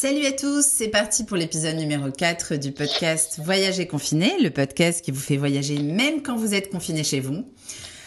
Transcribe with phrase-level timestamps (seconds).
[0.00, 5.04] Salut à tous, c'est parti pour l'épisode numéro 4 du podcast Voyager confiné, le podcast
[5.04, 7.44] qui vous fait voyager même quand vous êtes confiné chez vous.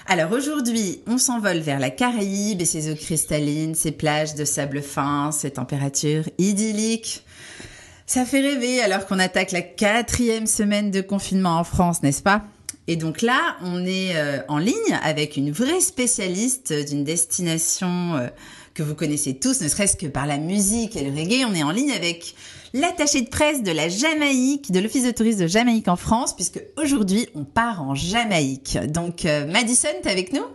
[0.08, 4.82] Alors aujourd'hui, on s'envole vers la Caraïbe et ses eaux cristallines, ses plages de sable
[4.82, 7.26] fin, ses températures idylliques.
[8.06, 12.46] Ça fait rêver alors qu'on attaque la quatrième semaine de confinement en France, n'est-ce pas?
[12.88, 18.28] Et donc là, on est euh, en ligne avec une vraie spécialiste d'une destination euh,
[18.74, 21.46] que vous connaissez tous, ne serait-ce que par la musique et le reggae.
[21.48, 22.36] On est en ligne avec
[22.74, 26.62] l'attaché de presse de la Jamaïque, de l'Office de tourisme de Jamaïque en France, puisque
[26.78, 28.78] aujourd'hui, on part en Jamaïque.
[28.88, 30.46] Donc, euh, Madison, t'es avec nous?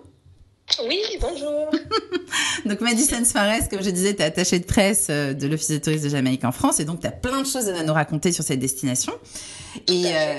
[0.89, 1.71] Oui, bonjour.
[2.67, 5.79] donc Madison Suarez, comme je disais, tu es attachée de presse euh, de l'Office de
[5.79, 8.33] tourisme de Jamaïque en France et donc tu as plein de choses à nous raconter
[8.33, 9.13] sur cette destination.
[9.87, 10.35] Et à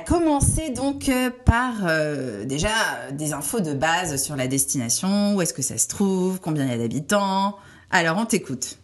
[0.00, 2.70] commencer donc euh, par euh, déjà
[3.12, 6.70] des infos de base sur la destination, où est-ce que ça se trouve, combien il
[6.70, 7.56] y a d'habitants.
[7.90, 8.78] Alors on t'écoute.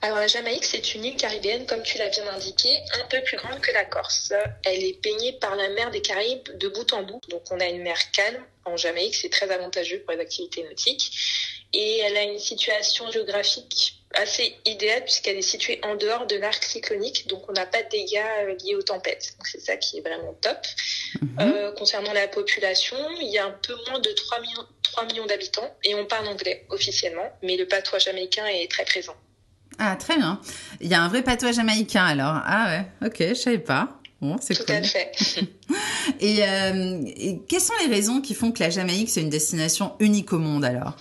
[0.00, 2.68] Alors la Jamaïque, c'est une île caribéenne, comme tu l'as bien indiqué,
[3.00, 4.32] un peu plus grande que la Corse.
[4.64, 7.20] Elle est baignée par la mer des Caraïbes de bout en bout.
[7.30, 8.42] Donc on a une mer calme.
[8.64, 11.12] En Jamaïque, c'est très avantageux pour les activités nautiques.
[11.72, 16.62] Et elle a une situation géographique assez idéale puisqu'elle est située en dehors de l'arc
[16.62, 19.34] cyclonique, donc on n'a pas de dégâts euh, liés aux tempêtes.
[19.38, 20.58] Donc c'est ça qui est vraiment top.
[21.20, 21.28] Mhm.
[21.40, 25.26] Euh, concernant la population, il y a un peu moins de 3 millions, 3 millions
[25.26, 29.14] d'habitants et on parle anglais officiellement, mais le patois jamaïcain est très présent.
[29.78, 30.40] Ah très bien.
[30.80, 32.34] Il y a un vrai patois jamaïcain alors.
[32.44, 33.98] Ah ouais, ok, je savais pas.
[34.20, 35.10] Bon, c'est Tout à fait.
[36.20, 39.96] et, euh, et quelles sont les raisons qui font que la Jamaïque c'est une destination
[39.98, 40.96] unique au monde alors?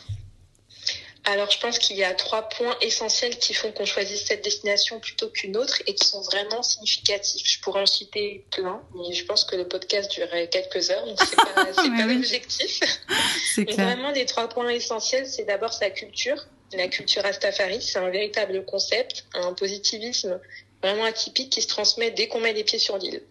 [1.24, 5.00] Alors, je pense qu'il y a trois points essentiels qui font qu'on choisisse cette destination
[5.00, 7.44] plutôt qu'une autre et qui sont vraiment significatifs.
[7.46, 11.20] Je pourrais en citer plein, mais je pense que le podcast durerait quelques heures, donc
[11.20, 12.80] c'est pas, pas l'objectif.
[13.54, 16.48] C'est Vraiment, les trois points essentiels, c'est d'abord sa culture.
[16.74, 20.40] La culture Rastafari, c'est un véritable concept, un positivisme
[20.82, 23.22] vraiment atypique qui se transmet dès qu'on met les pieds sur l'île.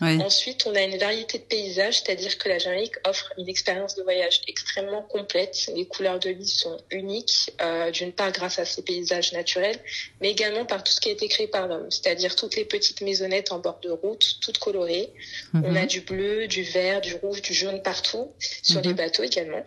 [0.00, 4.02] Ensuite, on a une variété de paysages, c'est-à-dire que la Jamaïque offre une expérience de
[4.02, 5.70] voyage extrêmement complète.
[5.74, 9.78] Les couleurs de l'île sont uniques, euh, d'une part grâce à ces paysages naturels,
[10.20, 13.02] mais également par tout ce qui a été créé par l'homme, c'est-à-dire toutes les petites
[13.02, 15.12] maisonnettes en bord de route, toutes colorées.
[15.52, 15.64] Mhm.
[15.66, 18.96] On a du bleu, du vert, du rouge, du jaune partout, sur les mhm.
[18.96, 19.64] bateaux également.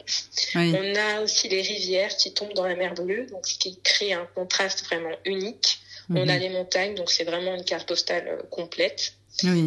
[0.55, 4.13] On a aussi les rivières qui tombent dans la mer bleue, donc ce qui crée
[4.13, 5.79] un contraste vraiment unique.
[6.09, 6.39] On a mhm.
[6.39, 8.41] les montagnes, donc c'est vraiment une carte postale euh,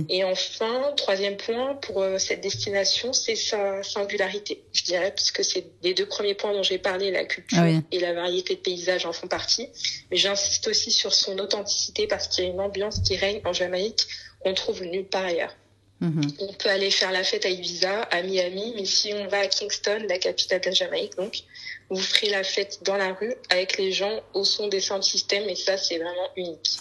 [0.09, 5.67] Et enfin, troisième point pour euh, cette destination, c'est sa singularité, je dirais, puisque c'est
[5.83, 9.13] les deux premiers points dont j'ai parlé, la culture et la variété de paysages en
[9.13, 9.69] font partie.
[10.11, 13.53] Mais j'insiste aussi sur son authenticité parce qu'il y a une ambiance qui règne en
[13.53, 14.07] Jamaïque
[14.41, 15.55] qu'on trouve nulle part ailleurs.
[16.01, 16.35] Mm-hmm.
[16.41, 19.47] On peut aller faire la fête à Ibiza, à Miami, mais si on va à
[19.47, 21.43] Kingston, la capitale de la Jamaïque, donc,
[21.89, 25.49] vous ferez la fête dans la rue avec les gens au son des sound systems
[25.49, 26.79] et ça, c'est vraiment unique.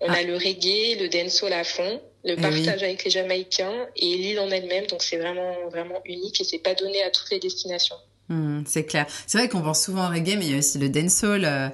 [0.00, 0.18] On ah.
[0.18, 4.40] a le reggae, le dancehall à fond, le eh partage avec les Jamaïcains et l'île
[4.40, 4.86] en elle-même.
[4.86, 7.96] Donc c'est vraiment vraiment unique et c'est pas donné à toutes les destinations.
[8.28, 9.06] Hmm, c'est clair.
[9.26, 11.44] C'est vrai qu'on pense souvent au reggae, mais il y a aussi le dancehall.
[11.44, 11.68] Euh,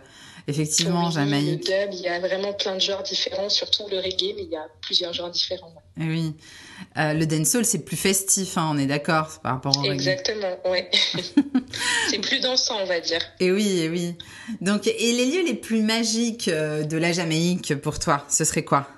[0.48, 1.68] effectivement, Jamaïque.
[1.68, 4.50] Le dub, il y a vraiment plein de genres différents, surtout le reggae, mais il
[4.50, 5.74] y a plusieurs genres différents.
[6.00, 6.34] Eh oui.
[6.96, 10.90] Euh, le dancehall, c'est plus festif, hein, on est d'accord par rapport au Exactement, ouais.
[12.10, 13.20] c'est plus dansant, on va dire.
[13.40, 14.14] Et oui, et oui.
[14.60, 18.64] Donc, et les lieux les plus magiques euh, de la Jamaïque pour toi, ce serait
[18.64, 18.88] quoi?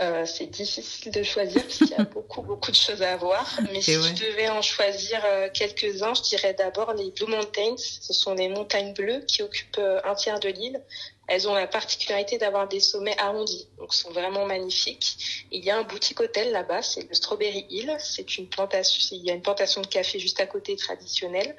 [0.00, 3.46] Euh, c'est difficile de choisir parce qu'il y a beaucoup, beaucoup de choses à voir.
[3.72, 5.20] Mais si je devais en choisir
[5.52, 7.76] quelques-uns, je dirais d'abord les Blue Mountains.
[7.76, 10.82] Ce sont les montagnes bleues qui occupent un tiers de l'île.
[11.30, 15.46] Elles ont la particularité d'avoir des sommets arrondis, donc sont vraiment magnifiques.
[15.52, 17.96] Il y a un boutique hôtel là-bas, c'est le Strawberry Hill.
[18.00, 21.54] C'est une plantation, il y a une plantation de café juste à côté traditionnelle.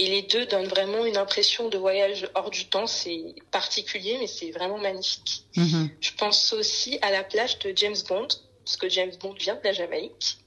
[0.00, 2.86] Et les deux donnent vraiment une impression de voyage hors du temps.
[2.86, 5.44] C'est particulier, mais c'est vraiment magnifique.
[5.56, 5.90] Mm-hmm.
[6.00, 8.28] Je pense aussi à la plage de James Bond,
[8.64, 10.38] parce que James Bond vient de la Jamaïque.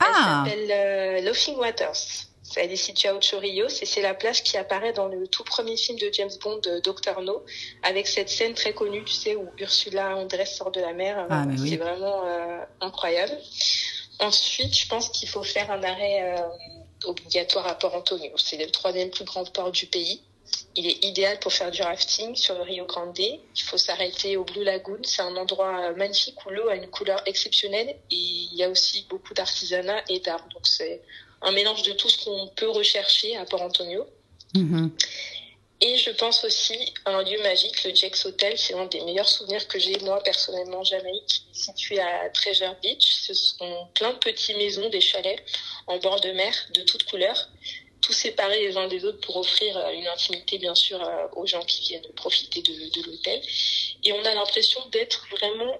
[0.00, 0.44] Elle ah.
[0.44, 2.26] s'appelle euh, Laughing Waters.
[2.56, 5.44] Elle est située à Ocho Rios et c'est la plage qui apparaît dans le tout
[5.44, 7.44] premier film de James Bond, Doctor No,
[7.84, 11.28] avec cette scène très connue, tu sais, où Ursula Andress sort de la mer.
[11.30, 13.38] Ah, c'est vraiment euh, incroyable.
[14.18, 16.42] Ensuite, je pense qu'il faut faire un arrêt euh,
[17.04, 18.30] obligatoire à Port Antonio.
[18.36, 20.22] C'est le troisième plus grand port du pays.
[20.76, 23.18] Il est idéal pour faire du rafting sur le Rio Grande.
[23.18, 25.00] Il faut s'arrêter au Blue Lagoon.
[25.02, 29.06] C'est un endroit magnifique où l'eau a une couleur exceptionnelle et il y a aussi
[29.08, 30.46] beaucoup d'artisanat et d'art.
[30.52, 31.02] Donc c'est
[31.42, 34.06] un mélange de tout ce qu'on peut rechercher à Port Antonio.
[34.54, 34.90] Mm-hmm.
[35.82, 38.56] Et je pense aussi à un lieu magique, le Jack's Hotel.
[38.56, 43.04] C'est un des meilleurs souvenirs que j'ai, moi, personnellement, Jamaïque, situé à Treasure Beach.
[43.04, 45.44] Ce sont plein de petites maisons, des chalets
[45.86, 47.50] en bord de mer de toutes couleurs.
[48.00, 50.98] tout séparés les uns des autres pour offrir une intimité, bien sûr,
[51.34, 53.42] aux gens qui viennent profiter de, de l'hôtel.
[54.04, 55.78] Et on a l'impression d'être vraiment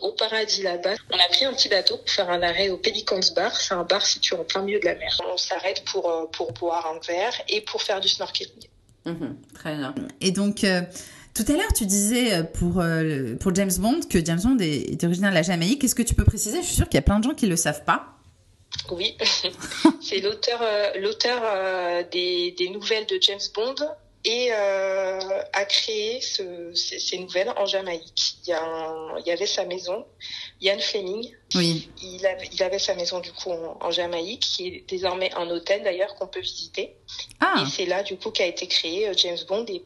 [0.00, 0.94] au paradis là-bas.
[1.12, 3.54] On a pris un petit bateau pour faire un arrêt au Pelicans Bar.
[3.54, 5.20] C'est un bar situé en plein milieu de la mer.
[5.30, 8.68] On s'arrête pour, pour boire un verre et pour faire du snorkeling.
[9.06, 9.94] Mhm, très bien.
[10.20, 10.64] Et donc,
[11.34, 15.02] tout à l'heure, tu disais euh, pour, euh, pour James Bond que James Bond est,
[15.02, 15.82] originaire de la Jamaïque.
[15.82, 16.60] Est-ce que tu peux préciser?
[16.60, 18.18] Je suis sûre qu'il y a plein de gens qui ne le savent pas.
[18.90, 19.16] Oui,
[20.00, 21.42] c'est l'auteur euh, l'auteur
[22.10, 23.74] des, des, nouvelles de James Bond
[24.24, 28.36] et a créé ce, ces, nouvelles en Jamaïque.
[28.44, 30.04] Il y, a il y avait sa maison,
[30.60, 31.34] Ian Fleming.
[31.54, 31.90] Oui.
[32.02, 35.82] Il avait, il avait sa maison du coup en, Jamaïque, qui est désormais un hôtel
[35.82, 36.96] d'ailleurs qu'on peut visiter.
[37.40, 37.62] Ah.
[37.62, 39.84] Et c'est là du coup qu'a été créé James Bond et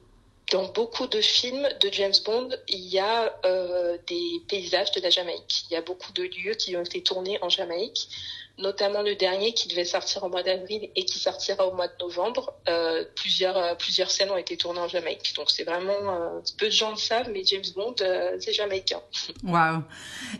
[0.52, 5.10] dans beaucoup de films de James Bond, il y a euh, des paysages de la
[5.10, 5.64] Jamaïque.
[5.68, 8.08] Il y a beaucoup de lieux qui ont été tournés en Jamaïque,
[8.56, 11.94] notamment le dernier qui devait sortir au mois d'avril et qui sortira au mois de
[12.00, 12.54] novembre.
[12.68, 15.34] Euh, plusieurs, euh, plusieurs scènes ont été tournées en Jamaïque.
[15.34, 17.96] Donc c'est vraiment, peu de gens le savent, mais James Bond,
[18.38, 19.00] c'est jamaïcain.
[19.42, 19.82] Waouh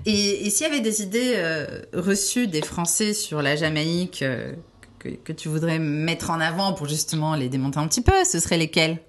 [0.05, 4.25] Et, et s'il y avait des idées reçues des Français sur la Jamaïque
[5.01, 8.39] que, que tu voudrais mettre en avant pour justement les démonter un petit peu, ce
[8.39, 9.01] seraient lesquelles?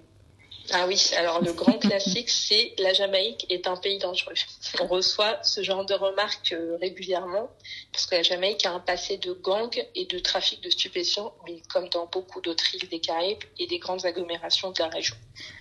[0.71, 4.33] Ah oui, alors le grand classique, c'est la Jamaïque est un pays dangereux.
[4.81, 7.49] On reçoit ce genre de remarques euh, régulièrement
[7.91, 11.61] parce que la Jamaïque a un passé de gang et de trafic de stupéfiants, mais
[11.69, 15.15] comme dans beaucoup d'autres îles des Caraïbes et des grandes agglomérations de la région.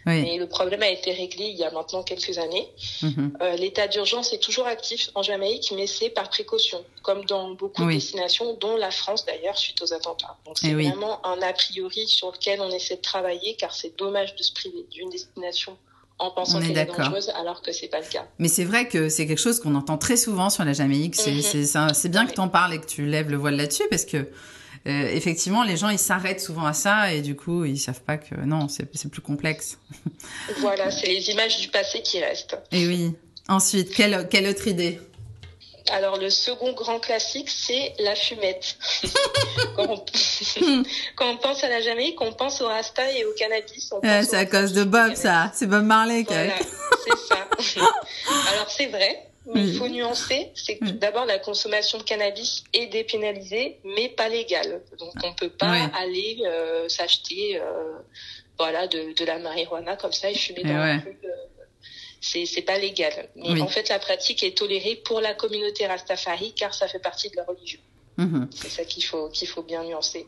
[0.06, 0.22] Oui.
[0.22, 2.68] Mais le problème a été réglé il y a maintenant quelques années.
[3.02, 3.38] Mhm.
[3.42, 7.84] Euh, l'état d'urgence est toujours actif en Jamaïque, mais c'est par précaution, comme dans beaucoup
[7.84, 10.36] de destinations, dont la France d'ailleurs suite aux attentats.
[10.44, 13.96] Donc c'est eh vraiment un a priori sur lequel on essaie de travailler, car c'est
[13.96, 15.76] dommage de se priver d'une destination
[16.18, 18.26] en pensant qu'elle est dangereuse alors que c'est pas le cas.
[18.38, 21.14] Mais c'est vrai que c'est quelque chose qu'on entend très souvent sur la Jamaïque.
[21.14, 22.10] C'est mhm.
[22.10, 25.08] bien que tu en parles et que tu lèves le voile là-dessus parce que euh,
[25.08, 28.34] effectivement, les gens ils s'arrêtent souvent à ça et du coup ils savent pas que
[28.36, 29.78] non, c'est plus complexe.
[30.60, 32.56] voilà, c'est les images du passé qui restent.
[32.72, 33.12] Et oui.
[33.48, 35.00] Ensuite, quelle, quelle autre idée?
[35.90, 38.76] Alors le second grand classique, c'est la fumette.
[39.76, 41.36] quand, on...
[41.36, 43.92] pense à la Jamaïque, on pense au Rasta et au cannabis.
[44.02, 45.50] c'est à cause de Bob, ça.
[45.54, 46.54] C'est Bob Marley qui voilà,
[47.04, 47.84] c'est ça.
[48.52, 50.50] Alors c'est vrai, mais il faut nuancer.
[50.54, 54.82] C'est que d'abord la consommation de cannabis est dépénalisée, mais pas légale.
[54.98, 57.98] Donc on peut pas aller euh, s'acheter, euh,
[58.58, 61.18] voilà, de, de, la marijuana comme ça et fumer dans la rue.
[62.32, 63.28] C'est pas légal.
[63.36, 67.30] Mais en fait, la pratique est tolérée pour la communauté Rastafari car ça fait partie
[67.30, 67.80] de la religion.
[68.16, 68.48] Mhm.
[68.50, 70.26] C'est ça qu'il faut, qu'il faut bien nuancer.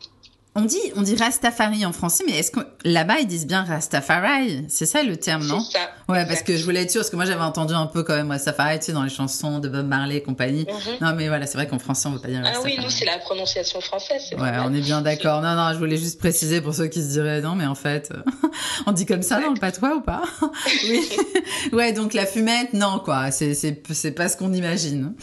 [0.59, 4.65] On dit, on dit Rastafari en français, mais est-ce que là-bas ils disent bien Rastafari
[4.69, 5.61] C'est ça le terme, non?
[5.61, 5.91] C'est ça.
[6.09, 8.17] Ouais, parce que je voulais être sûre, parce que moi j'avais entendu un peu quand
[8.17, 10.67] même Rastafari, tu sais, dans les chansons de Bob Marley et compagnie.
[10.67, 11.07] Mhm.
[11.07, 12.75] Non, mais voilà, c'est vrai qu'en français on veut pas dire Rastafari.
[12.77, 14.23] Ah oui, nous c'est la prononciation française.
[14.37, 15.43] Ouais, on est bien d'accord.
[15.43, 18.13] Non, non, je voulais juste préciser pour ceux qui se diraient non, mais en fait,
[18.87, 20.23] on dit comme ça dans le patois ou pas?
[20.89, 21.09] Oui.
[21.73, 25.15] ouais, donc la fumette, non quoi, c'est c'est pas ce qu'on imagine.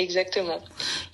[0.00, 0.62] Exactement.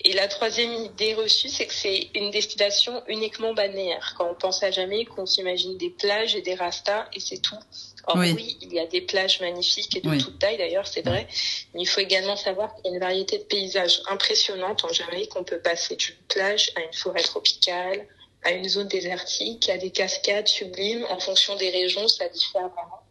[0.05, 4.15] Et la troisième idée reçue, c'est que c'est une destination uniquement balnéaire.
[4.17, 7.59] Quand on pense à Jamaïque, on s'imagine des plages et des rastas et c'est tout.
[8.05, 8.57] Or oui.
[8.61, 11.27] il y a des plages magnifiques et de toute taille d'ailleurs, c'est vrai.
[11.73, 15.35] Mais il faut également savoir qu'il y a une variété de paysages impressionnantes en Jamaïque.
[15.35, 18.07] On peut passer d'une plage à une forêt tropicale,
[18.43, 21.05] à une zone désertique, à des cascades sublimes.
[21.09, 23.01] En fonction des régions, ça diffère vraiment.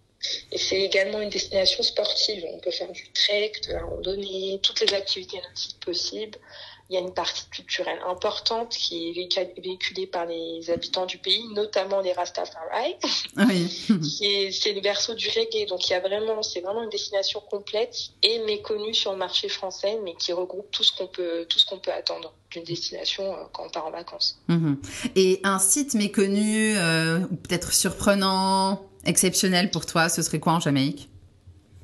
[0.52, 2.44] Et c'est également une destination sportive.
[2.52, 6.38] On peut faire du trek, de la randonnée, toutes les activités nautiques possibles.
[6.88, 11.42] Il y a une partie culturelle importante qui est véhiculée par les habitants du pays,
[11.52, 12.94] notamment les Rastafari.
[13.38, 14.52] Oui.
[14.52, 15.66] c'est le berceau du reggae.
[15.66, 19.48] Donc il y a vraiment, c'est vraiment une destination complète et méconnue sur le marché
[19.48, 23.34] français, mais qui regroupe tout ce qu'on peut, tout ce qu'on peut attendre d'une destination
[23.34, 24.38] euh, quand on part en vacances.
[24.46, 24.80] Mhm.
[25.16, 31.08] Et un site méconnu, euh, peut-être surprenant, exceptionnel pour toi, ce serait quoi en Jamaïque?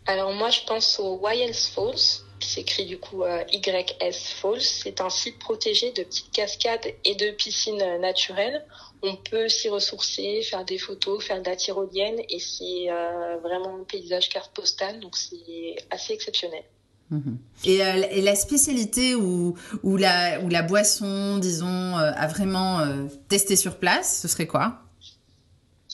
[0.06, 4.60] Alors moi, je pense au Wyles Falls, qui s'écrit du coup euh, YS Falls.
[4.60, 8.64] C'est un site protégé de petites cascades et de piscines naturelles.
[9.02, 13.76] On peut s'y ressourcer, faire des photos, faire de la tyrolienne et c'est euh, vraiment
[13.80, 16.62] un paysage carte postale, donc c'est assez exceptionnel.
[17.10, 17.38] Mhm.
[17.66, 22.80] Euh, et, la spécialité ou, ou, la, ou la boisson, disons, à vraiment
[23.28, 24.82] tester sur place, ce serait quoi?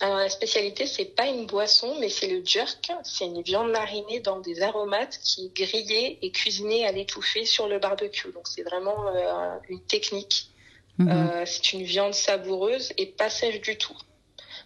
[0.00, 2.92] Alors la spécialité, c'est pas une boisson, mais c'est le jerk.
[3.02, 7.68] C'est une viande marinée dans des aromates qui est grillée et cuisinée à l'étouffée sur
[7.68, 8.30] le barbecue.
[8.32, 10.50] Donc c'est vraiment euh, une technique.
[10.98, 11.08] Mhm.
[11.10, 13.96] Euh, c'est une viande savoureuse et pas sèche du tout.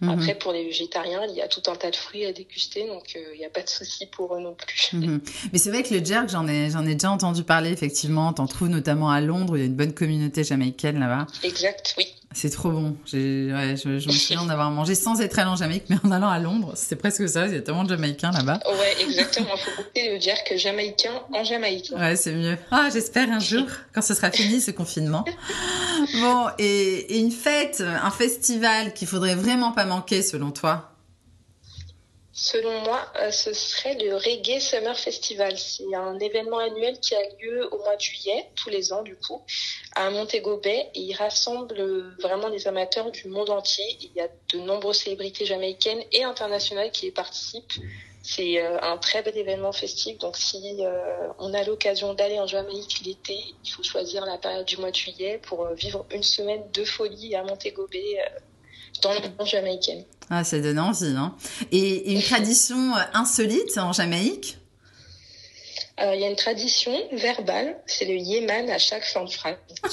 [0.01, 0.09] Mhm.
[0.09, 3.13] Après, pour les végétariens, il y a tout un tas de fruits à déguster, donc
[3.15, 4.91] euh, il n'y a pas de souci pour eux non plus.
[4.93, 5.21] Mhm.
[5.53, 8.33] Mais c'est vrai que le jerk, j'en ai, j'en ai déjà entendu parler, effectivement.
[8.33, 11.27] T'en trouves notamment à Londres, il y a une bonne communauté jamaïcaine là-bas.
[11.45, 12.13] Exact, oui.
[12.35, 12.97] C'est trop bon.
[13.13, 16.31] Ouais, je, je me souviens d'avoir mangé sans être allé en Jamaïque, mais en allant
[16.31, 16.73] à Londres.
[16.75, 17.47] C'est presque ça.
[17.47, 18.61] Il y a tellement de Jamaïcains là-bas.
[18.67, 19.49] Ouais, exactement.
[19.55, 21.93] Il faut goûter le dire que Jamaïcain en Jamaïque.
[21.97, 22.57] Ouais, c'est mieux.
[22.71, 25.25] Ah, j'espère un jour, quand ce sera fini ce confinement.
[26.21, 30.92] Bon, et, et une fête, un festival qu'il faudrait vraiment pas manquer selon toi?
[32.35, 35.59] Selon moi, euh, ce serait le Reggae Summer Festival.
[35.59, 39.17] C'est un événement annuel qui a lieu au mois de juillet, tous les ans du
[39.17, 39.43] coup,
[39.95, 40.89] à Montego Bay.
[40.95, 43.85] Il rassemble euh, vraiment des amateurs du monde entier.
[44.01, 47.75] Il y a de nombreuses célébrités jamaïcaines et internationales qui y participent.
[48.23, 50.17] C'est euh, un très bel événement festif.
[50.17, 50.79] Donc si
[51.39, 54.97] on a l'occasion d'aller en Jamaïque l'été, il faut choisir la période du mois de
[54.97, 58.19] juillet pour vivre une semaine de folie à Montego Bay
[59.03, 60.03] dans le monde jamaïcain.
[60.31, 61.15] Ah, ça donne envie.
[61.17, 61.35] Hein.
[61.73, 64.59] Et, une tradition insolite en Jamaïque?
[65.97, 69.57] Alors, il y a une tradition verbale, c'est le yéman à chaque fin de phrase.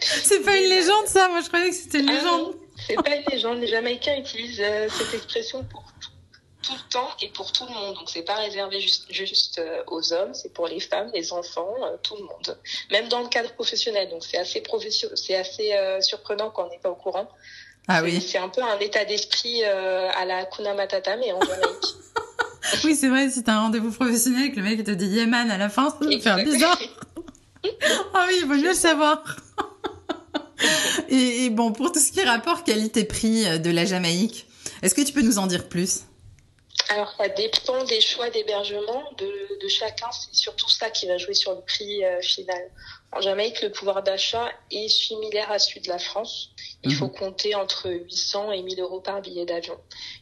[0.00, 1.28] c'est pas une légende, ça?
[1.28, 2.40] Moi, je croyais que c'était une Ah légende.
[2.40, 2.54] non,
[2.86, 3.58] c'est pas une légende.
[3.58, 5.84] Les Jamaïcains utilisent euh, cette expression pour
[6.62, 7.94] tout, le temps et pour tout le monde.
[7.94, 11.74] Donc, c'est pas réservé juste, juste euh, aux hommes, c'est pour les femmes, les enfants,
[11.82, 12.58] euh, tout le monde.
[12.90, 14.08] Même dans le cadre professionnel.
[14.10, 14.62] Donc, c'est assez
[15.16, 17.28] c'est assez euh, surprenant quand on n'est pas au courant.
[17.88, 18.20] Ah oui.
[18.26, 21.66] C'est un peu un état d'esprit euh, à la Kuna Matata, mais en Jamaïque.
[22.84, 25.50] Oui, c'est vrai, si t'as un rendez-vous professionnel et que le mec te dit Yéman
[25.50, 26.78] à la fin, ça peut faire bizarre.
[28.14, 29.22] Ah oui, il vaut mieux le savoir.
[31.08, 34.46] et, et bon, pour tout ce qui est rapport qualité-prix de la Jamaïque,
[34.82, 36.02] est-ce que tu peux nous en dire plus?
[36.92, 40.10] Alors, ça dépend des choix d'hébergement de, de chacun.
[40.12, 42.70] C'est surtout ça qui va jouer sur le prix euh, final.
[43.12, 46.50] En Jamaïque, le pouvoir d'achat est similaire à celui de la France.
[46.82, 46.96] Il Mhm.
[46.98, 49.78] faut compter entre 800 et 1000 euros par billet d'avion.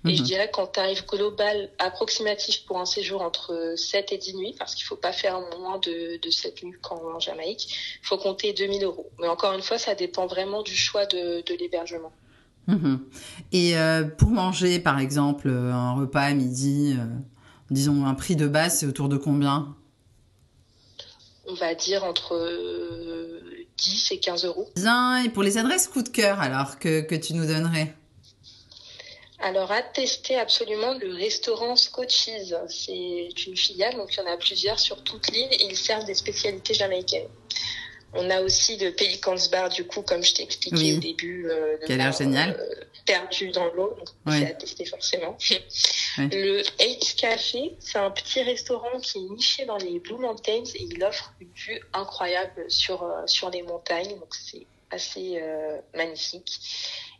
[0.06, 0.26] Et je Mhm.
[0.26, 4.84] dirais qu'en tarif global approximatif pour un séjour entre 7 et 10 nuits, parce qu'il
[4.84, 7.66] faut pas faire moins de, de 7 nuits qu'en en Jamaïque,
[8.02, 9.10] il faut compter 2000 euros.
[9.18, 12.12] Mais encore une fois, ça dépend vraiment du choix de, de l'hébergement.
[12.70, 13.00] Mhm.
[13.52, 17.04] Et euh, pour manger, par exemple, euh, un repas à midi, euh,
[17.70, 19.74] disons un prix de base, c'est autour de combien?
[21.48, 23.40] On va dire entre euh,
[23.76, 24.68] 10 et 15 euros.
[24.76, 27.96] Bien, et pour les adresses coup de cœur, alors, que, que tu nous donnerais?
[29.40, 32.52] Alors, à tester absolument le restaurant Scotchies.
[32.68, 36.04] C'est une filiale, donc il y en a plusieurs sur toute l'île et ils servent
[36.04, 37.26] des spécialités jamaïcaines.
[38.14, 40.96] On a aussi le Pelicans Bar, du coup, comme je t'ai expliqué Oui.
[40.96, 41.48] au début.
[41.48, 42.56] Euh, Qui a l'air génial.
[42.58, 42.74] euh,
[43.06, 44.44] perdu dans l'eau, donc Oui.
[44.44, 45.36] à tester forcément.
[46.18, 46.28] Oui.
[46.32, 50.82] Le H Café, c'est un petit restaurant qui est niché dans les Blue Mountains et
[50.82, 56.58] il offre une vue incroyable sur, euh, sur les montagnes, donc c'est assez euh, magnifique.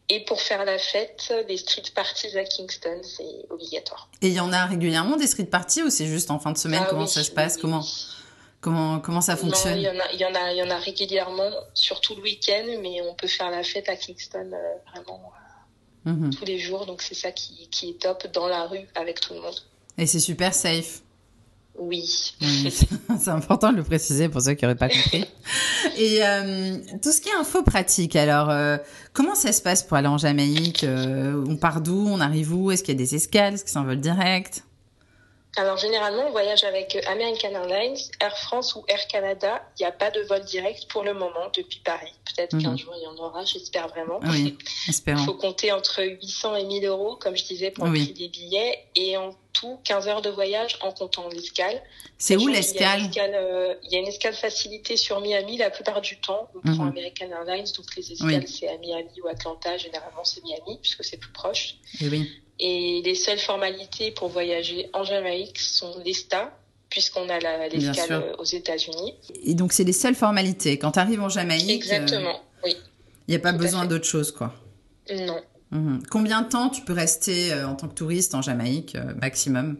[0.09, 4.09] Et pour faire la fête, les street parties à Kingston, c'est obligatoire.
[4.23, 6.59] Et il y en a régulièrement des street parties ou c'est juste en fin de
[6.59, 6.83] semaine?
[6.85, 7.57] Ah Comment ça se passe?
[7.59, 7.85] comment.
[8.61, 10.79] Comment, comment ça fonctionne il y en a, il y en a, y en a
[10.79, 15.21] régulièrement, surtout le week-end, mais on peut faire la fête à Kingston euh, vraiment
[16.07, 16.31] euh, Mhm.
[16.33, 19.35] tous les jours, donc c'est ça qui, qui est top dans la rue avec tout
[19.35, 19.55] le monde.
[19.99, 21.01] Et c'est super safe.
[21.79, 22.35] Oui.
[22.41, 22.71] Oui,
[23.21, 25.27] c'est important de le préciser pour ceux qui n'auraient pas compris.
[25.99, 28.51] Et euh, tout ce qui est info pratique, alors
[29.13, 32.83] comment ça se passe pour aller en Jamaïque On part d'où On arrive où Est-ce
[32.83, 34.65] qu'il y a des escales Est-ce que c'est un vol direct?
[35.57, 39.61] Alors généralement, on voyage avec euh, American Airlines, Air France ou Air Canada.
[39.79, 42.13] Il n'y a pas de vol direct pour le moment depuis Paris.
[42.37, 42.63] Peut-être Mhm.
[42.63, 44.21] qu'un jour il y en aura, j'espère vraiment.
[44.23, 44.57] Oui,
[44.89, 47.99] Il faut compter entre 800 et 1000 euros, comme je disais, pour Oui.
[47.99, 48.79] le prix des billets.
[48.95, 51.83] Et en tout, 15 heures de voyage en comptant l'escale.
[52.17, 56.21] C'est où l'escale euh, Il y a une escale facilitée sur Miami la plupart du
[56.21, 56.49] temps.
[56.55, 56.89] On prend Mhm.
[56.91, 58.49] American Airlines, donc les escales Oui.
[58.49, 59.77] c'est à Miami ou Atlanta.
[59.79, 61.75] Généralement c'est Miami puisque c'est plus proche.
[62.01, 62.31] Eh oui.
[62.63, 66.53] Et les seules formalités pour voyager en Jamaïque sont l'ESTA,
[66.91, 67.39] puisqu'on a
[67.69, 69.15] l'escale euh, aux États-Unis.
[69.45, 70.79] Et donc c'est les seules formalités.
[70.79, 72.77] Quand tu arrives en Jamaïque, Exactement, oui.
[73.29, 74.53] il n'y a pas Tout besoin d'autre chose, quoi.
[75.15, 75.41] Non.
[75.71, 76.03] Mhm.
[76.11, 79.79] Combien de temps tu peux rester euh, en tant que touriste en Jamaïque, euh, maximum?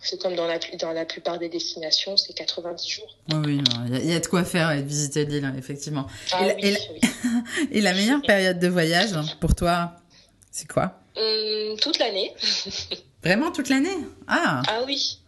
[0.00, 3.16] C'est comme dans la, dans la plupart des destinations, c'est 90 jours.
[3.32, 5.44] Oui, oui, il y, a- il y a de quoi faire et de visiter l'île,
[5.44, 6.06] hein, effectivement.
[6.32, 7.00] Ah la- oui, et la- oui.
[7.72, 9.92] Et la meilleure période de voyage hein, pour toi,
[10.52, 12.32] c'est quoi Hum, toute l'année.
[13.24, 13.96] Vraiment toute l'année?
[14.28, 15.18] Ah, Ah oui.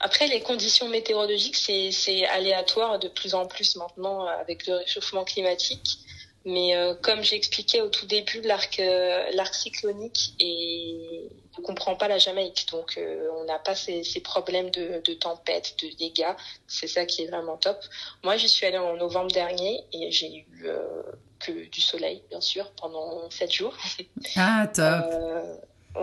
[0.00, 5.98] Après, les conditions météorologiques, c'est aléatoire de plus en plus maintenant avec le réchauffement climatique.
[6.46, 12.06] Mais euh, comme j'expliquais au tout début, l'arc euh, l'arc cyclonique et ne comprend pas
[12.06, 16.34] la Jamaïque, donc euh, on n'a pas ces, ces problèmes de, de tempête, de dégâts.
[16.66, 17.78] C'est ça qui est vraiment top.
[18.24, 21.02] Moi, j'y suis allée en novembre dernier et j'ai eu euh,
[21.46, 23.76] que du soleil, bien sûr, pendant sept jours.
[24.36, 24.84] ah top.
[25.12, 25.54] Euh,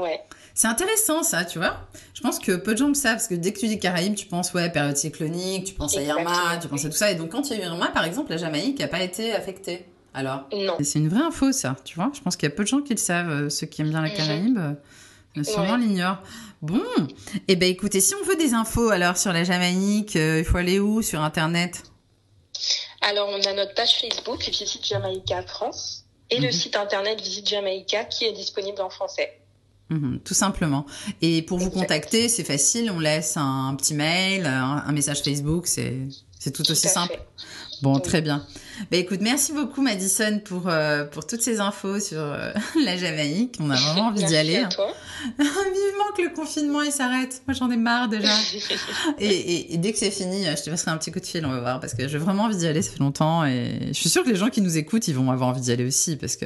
[0.01, 0.21] ouais.
[0.53, 1.77] C'est intéressant ça, tu vois.
[2.13, 4.15] Je pense que peu de gens le savent parce que dès que tu dis Caraïbes,
[4.15, 7.10] tu penses ouais période cyclonique, tu penses à Irma, tu penses à tout ça.
[7.12, 9.31] Et donc quand il y a eu Irma, par exemple, la Jamaïque n'a pas été
[9.33, 9.86] affectée.
[10.13, 10.75] Alors Non.
[10.83, 12.12] C'est une vraie info, ça, tu vois.
[12.13, 13.89] Je pense qu'il y a peu de gens qui le savent, euh, ceux qui aiment
[13.91, 14.15] bien la Mhm.
[14.15, 14.57] Caraïbe.
[14.57, 15.77] euh, Sûrement Ouais.
[15.79, 16.21] l'ignorent.
[16.62, 16.81] Bon,
[17.48, 20.57] eh ben écoutez, si on veut des infos alors sur la Jamaïque, euh, il faut
[20.57, 21.01] aller où?
[21.01, 21.83] Sur Internet?
[23.01, 26.51] Alors, on a notre page Facebook, Visite Jamaïca France, et le Mhm.
[26.51, 29.38] site internet Visite Jamaïca qui est disponible en français.
[29.89, 30.86] Mhm, Tout simplement.
[31.22, 35.67] Et pour vous contacter, c'est facile, on laisse un, petit mail, un, un message Facebook,
[35.67, 36.08] c'est
[36.53, 37.13] tout, aussi simple.
[37.13, 37.27] fait.
[37.81, 38.01] Bon, Oui.
[38.01, 38.46] très bien.
[38.90, 42.51] Bah écoute, merci beaucoup Madison pour, euh, pour toutes ces infos sur euh,
[42.84, 43.58] la Jamaïque.
[43.60, 44.58] On a vraiment envie d'y aller.
[44.58, 44.94] à toi.
[45.38, 47.42] Vivement que le confinement il s'arrête.
[47.48, 48.34] Moi j'en ai marre déjà.
[49.20, 51.25] Et, et- et dès que c'est fini, euh, je te passerai un petit coup de
[51.25, 53.80] fil, on va voir, parce que j'ai vraiment envie d'y aller, ça fait longtemps, et
[53.90, 55.86] je suis sûre que les gens qui nous écoutent, ils vont avoir envie d'y aller
[55.86, 56.46] aussi, parce que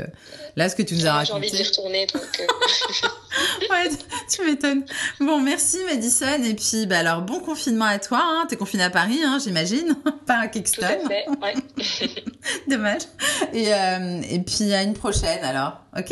[0.55, 3.89] là, ce que tu nous as Moi, J'ai envie raconté, d'y retourner, donc euh, ouais,
[4.29, 4.84] tu m'étonnes.
[5.20, 8.46] Bon, merci Madison, et puis bah alors bon confinement à toi, hein.
[8.50, 11.25] t'es confiné à Paris, hein, j'imagine, pas à tout Kingston, à fait.
[11.41, 12.14] Ouais.
[12.69, 13.03] dommage.
[13.53, 16.12] Et, euh, et puis à une prochaine alors, ok?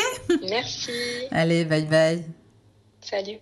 [0.49, 0.91] Merci.
[1.31, 2.23] Allez, bye bye.
[3.01, 3.39] Salut.